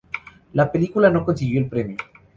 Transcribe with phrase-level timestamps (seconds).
[0.53, 1.97] La película no consiguió el premio.